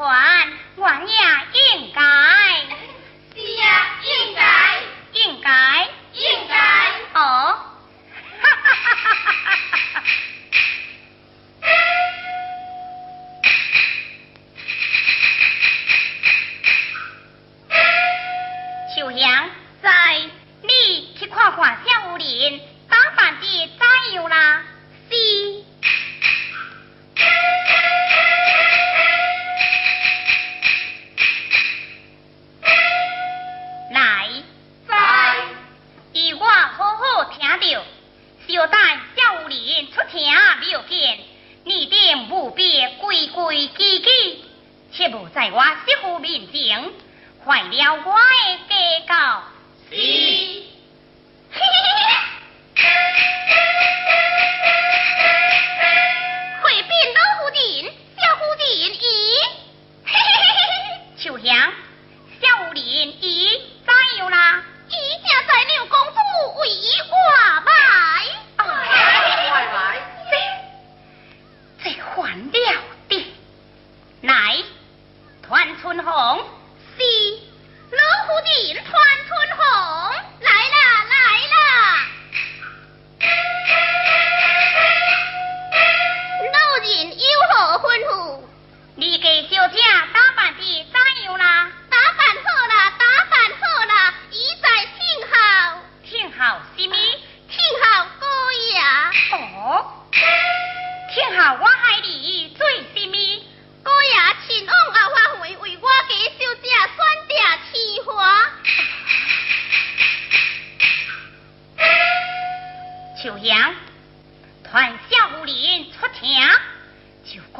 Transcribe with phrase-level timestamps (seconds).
[0.00, 2.00] 还，我也应该。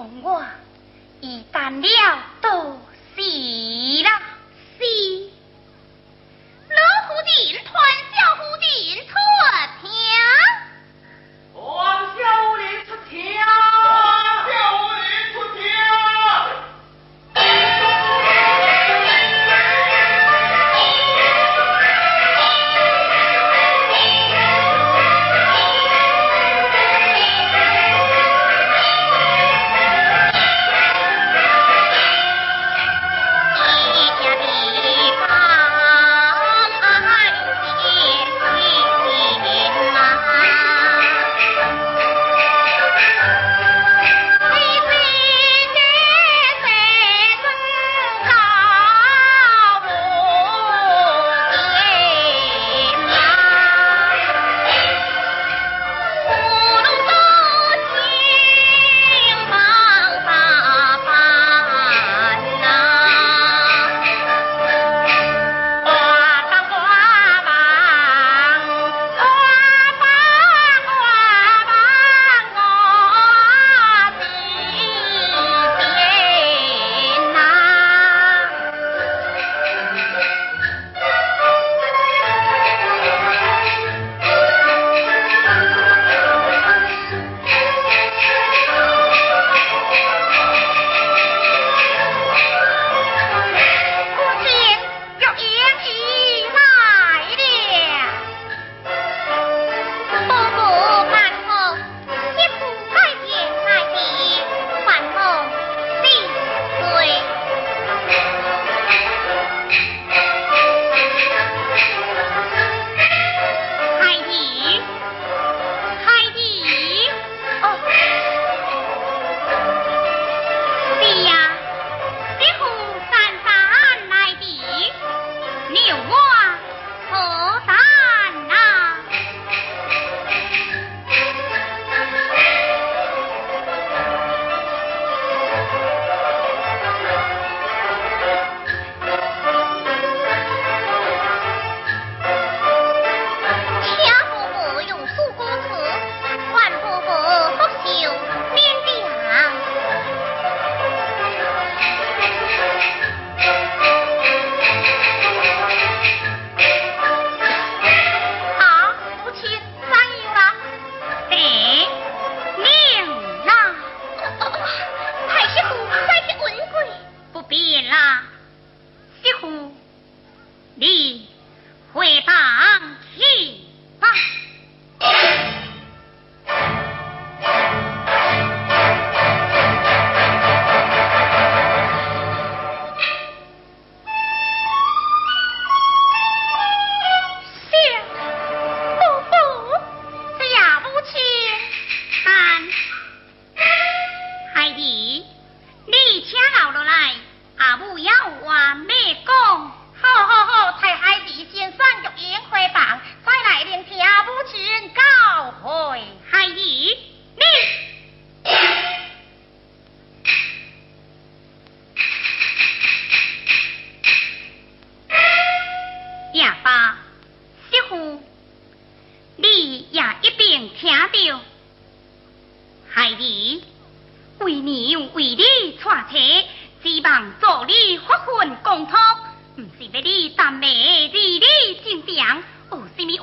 [0.00, 0.42] 同我
[1.20, 2.72] 一旦了都
[3.14, 4.08] 死了
[4.78, 5.39] 死。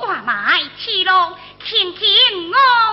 [0.08, 2.87] 什么外卖去路，轻轻我我。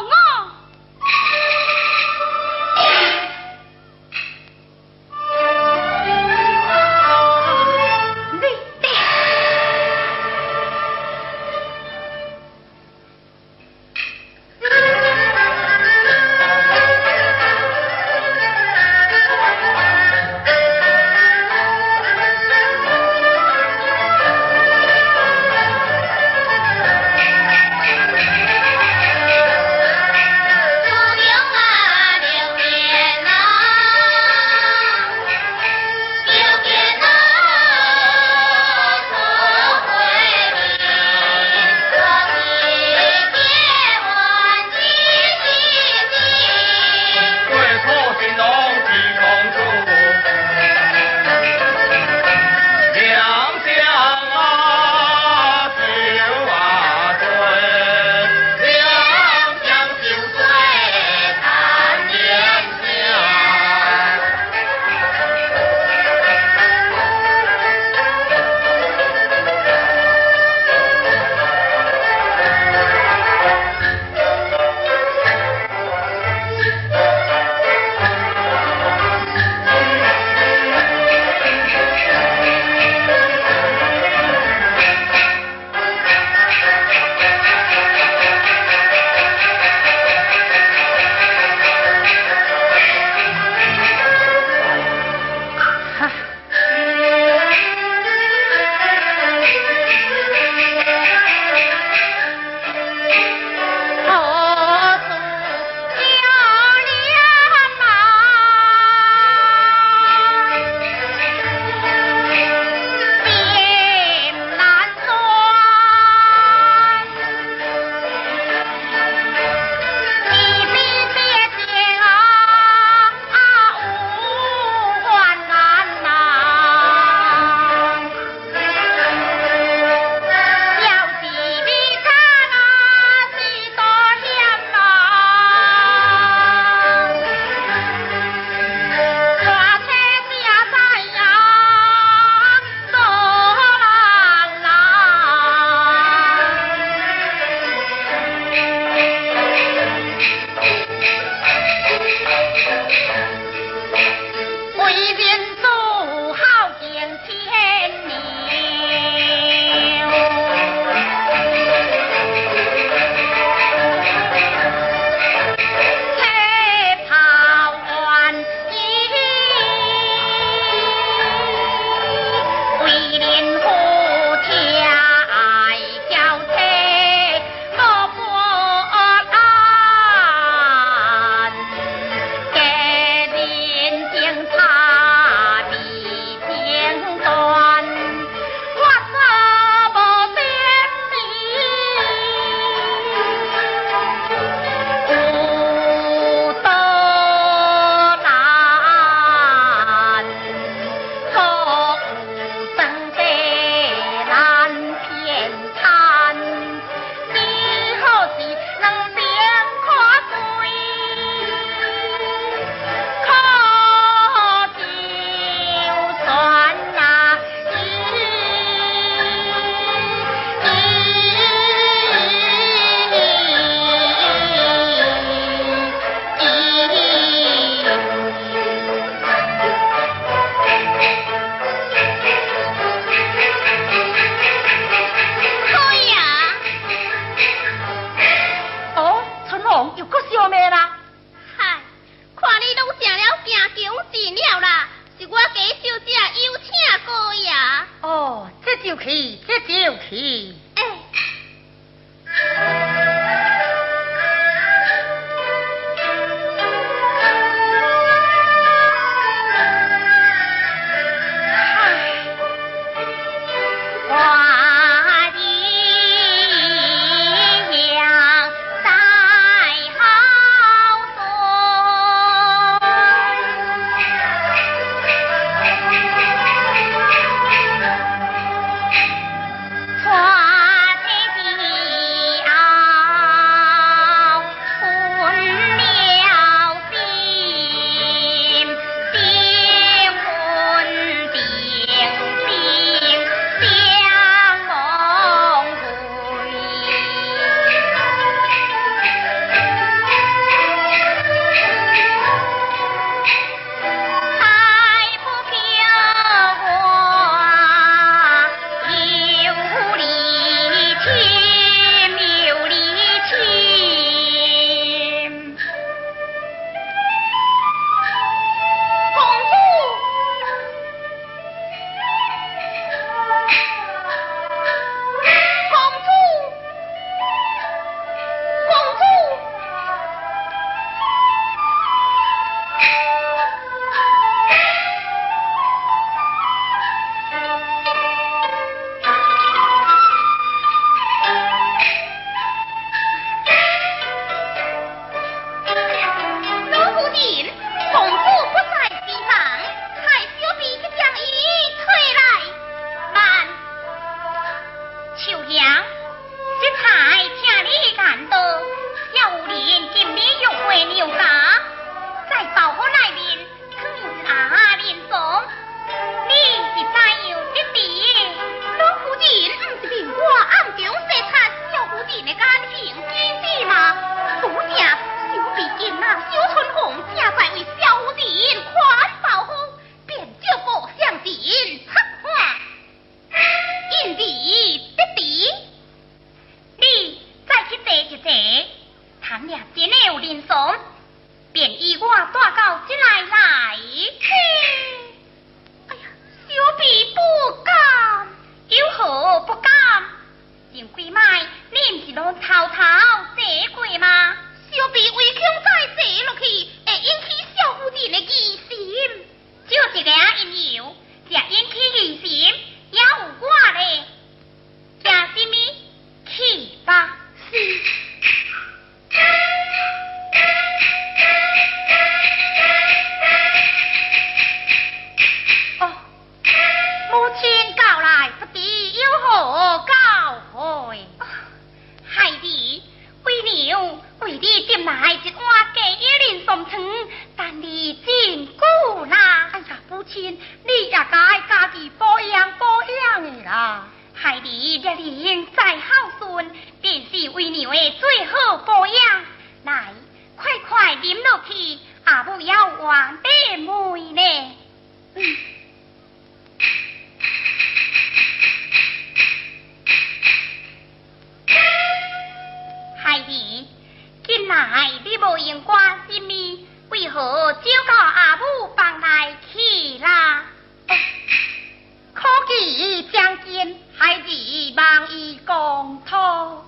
[465.38, 470.46] 用关心你，为何就到阿母房来去啦？
[472.14, 476.66] 可期将军孩儿忘于公堂。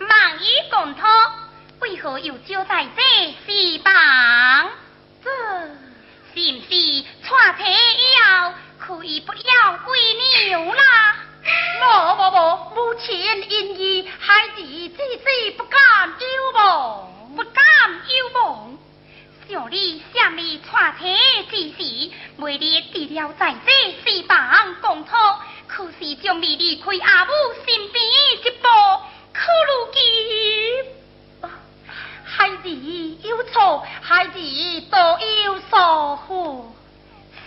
[0.00, 1.34] 忘于公堂，
[1.80, 3.02] 为何又招在这
[3.44, 4.70] 四房？
[5.22, 5.30] 这
[6.34, 9.88] 是不是串妻以后，可以不要闺
[10.46, 10.82] 女了？
[13.02, 17.62] 前因于，孩子知子不敢有梦，不敢
[18.18, 18.78] 有梦。
[19.48, 21.16] 想你，想你，传妻
[21.50, 25.40] 之时，每日治了在这四方共讨。
[25.66, 27.32] 可是，就未离开阿母
[27.64, 28.68] 身边一步，
[29.32, 30.00] 可如今。
[32.22, 32.68] 孩子
[33.26, 34.38] 有错，孩子
[34.90, 36.74] 都有疏忽。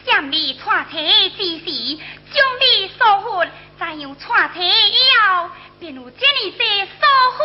[0.06, 1.98] 想你传妻之时，
[2.34, 3.46] 就你疏忽。
[3.84, 4.96] 再样喘气以
[5.28, 6.92] 后，便有这里些疏
[7.36, 7.44] 忽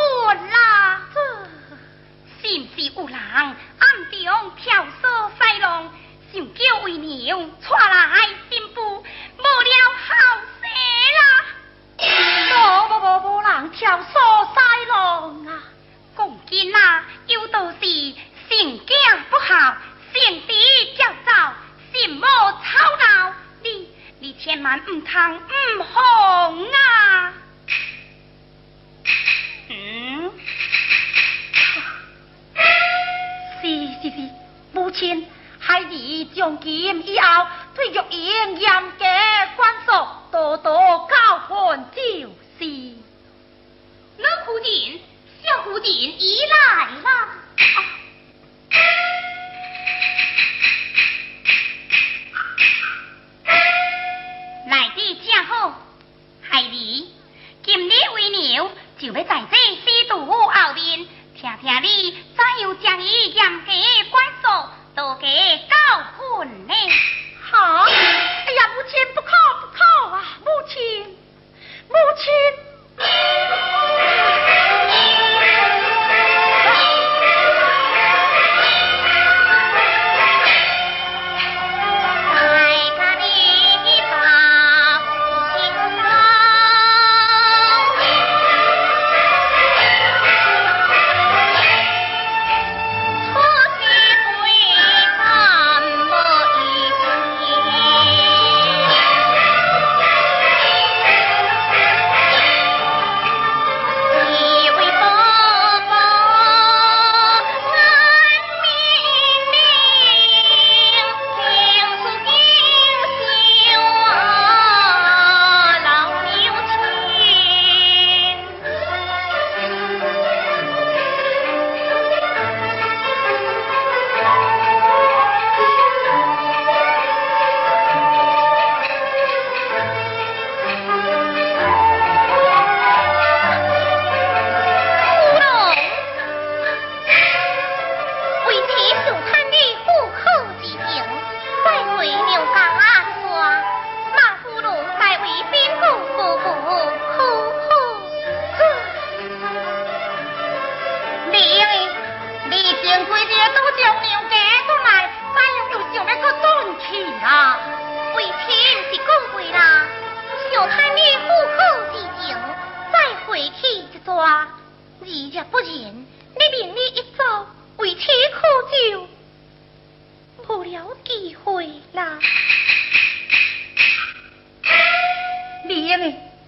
[58.99, 59.57] 就别在这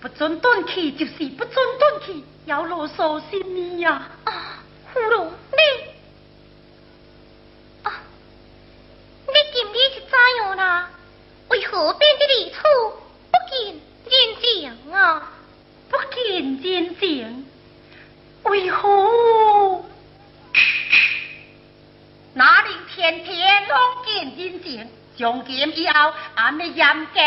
[0.00, 4.62] 不准断气就是不准断气，要啰嗦什你呀、啊！
[4.94, 5.58] 葫芦你，
[7.82, 8.02] 啊，
[9.26, 10.90] 你今日是怎样啦？
[11.48, 12.58] 为何变得如处
[13.30, 15.32] 不近人情啊？
[15.90, 17.46] 不近人情，
[18.44, 19.84] 为何？
[22.32, 23.76] 哪里天天拢
[24.06, 24.88] 见人情？
[25.18, 27.20] 从今以后，俺们严格。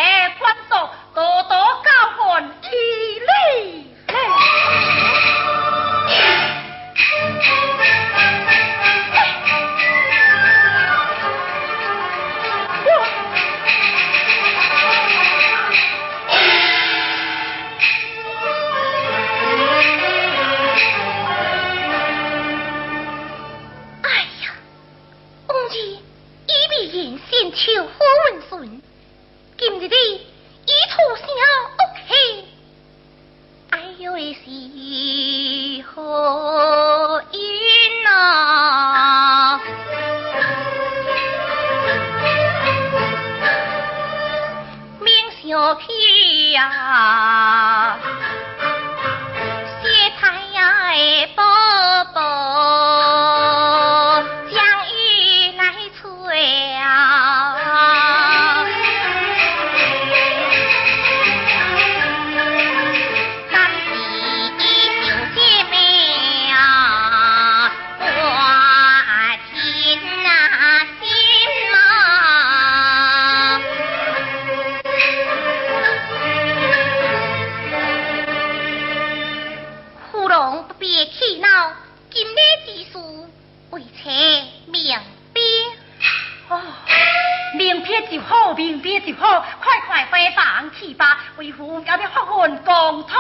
[89.15, 93.19] 快快回房去吧，为父要你发奋共托。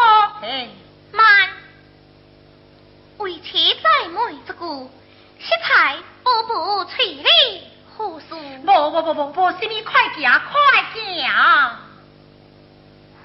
[1.11, 1.49] 慢，
[3.17, 4.53] 为妻再问一句，
[5.39, 8.25] 食材不不处理，护士。
[8.65, 11.01] 不不不不不，什么快行快行。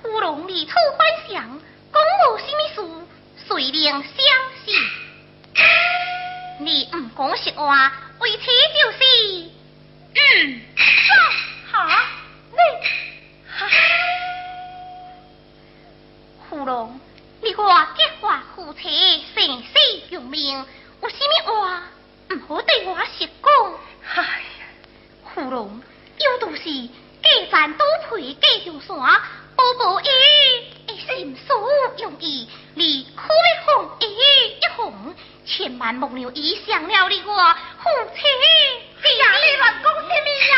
[0.03, 1.61] 芙蓉离处幻想，
[1.93, 2.77] 讲务什么事，
[3.47, 3.49] 谁
[3.91, 4.13] 能相
[4.65, 4.75] 信？
[6.61, 8.99] 你唔讲实话，为妻就是
[10.15, 10.61] 嗯，
[11.71, 12.18] 好。
[13.51, 13.67] 哈，
[16.51, 16.91] 虎，
[17.41, 19.69] 你我结发夫妻，生死
[20.11, 20.65] 有命，
[21.03, 21.83] 有什么话
[22.31, 23.79] 唔好对我实讲？
[24.15, 24.67] 哎呀，
[25.35, 25.83] 芙蓉，
[26.19, 26.63] 有都是
[27.23, 29.21] 隔山多配，隔上山，
[29.57, 30.09] 宝宝伊
[30.87, 35.15] 一心所用意，你苦的哄伊一哄，
[35.47, 38.21] 千万莫让伊想了你我夫妻。
[39.01, 40.55] 哎呀，你乱讲什么呀？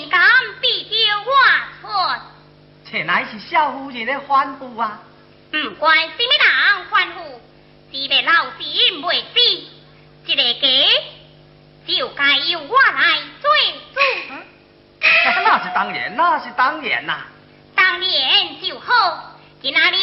[0.00, 0.20] 人敢
[0.60, 1.26] 比较我
[1.82, 2.16] 错？
[2.90, 4.98] 这乃是小夫人的欢呼啊！
[5.52, 7.40] 嗯，关什么人欢呼，
[7.90, 9.30] 一个老金未死，
[10.26, 10.68] 这个家
[11.86, 13.50] 就该由我来做
[13.94, 14.00] 主。
[15.44, 17.24] 那是当然，那是当然呐、
[17.74, 19.94] 当然就好，今仔日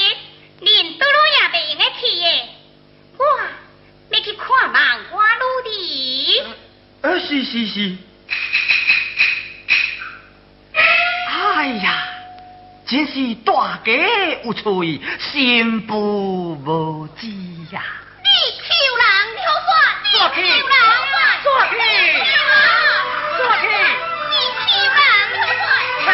[0.59, 2.25] 连多罗也袂用得去的。
[3.17, 3.25] 哇，
[4.11, 5.23] 你去看望我
[5.65, 6.43] 女弟。
[7.01, 7.65] 呃，是是。
[7.67, 7.97] 是
[12.87, 13.91] 真是大家
[14.45, 17.27] 有罪，心不无知
[17.75, 17.83] 呀、
[18.23, 18.29] 你
[18.63, 19.69] 跳人跳耍，
[20.05, 20.71] 你跳人跳
[21.11, 21.75] 耍，耍去，
[23.35, 23.67] 耍去，
[24.29, 26.07] 你跳人跳耍。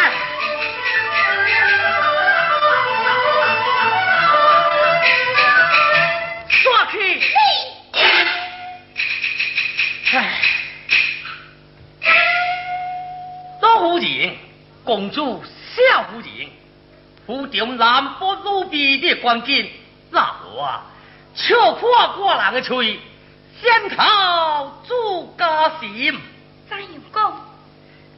[14.84, 15.42] 公主，
[15.74, 16.28] 小虎人。
[17.26, 19.68] 府中南不路边的关键，
[20.10, 20.22] 老
[20.60, 20.84] 啊
[21.34, 23.00] 却破过人的嘴，
[23.60, 26.20] 先靠朱家心。
[26.68, 27.32] 怎有功，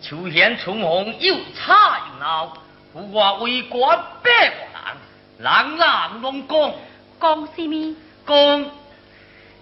[0.02, 2.52] 秋天春红又插又闹，
[2.92, 3.86] 我为国
[4.22, 4.96] 百万
[5.38, 6.72] 人，人人拢讲。
[7.18, 7.96] 讲什么？
[8.26, 8.64] 讲，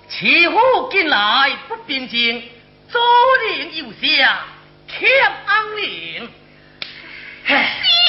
[0.08, 2.42] 此府近来不平静，
[2.90, 3.00] 左
[3.48, 4.06] 人右舍
[4.88, 5.08] 欠
[5.46, 6.28] 安宁。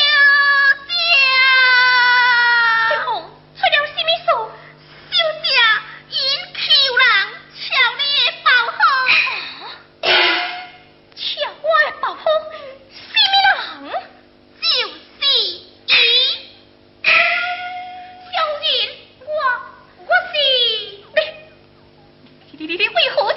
[22.75, 23.31] 你被魏侯